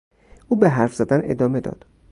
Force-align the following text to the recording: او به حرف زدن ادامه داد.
او 0.47 0.57
به 0.57 0.69
حرف 0.69 0.95
زدن 0.95 1.21
ادامه 1.23 1.59
داد. 1.59 1.85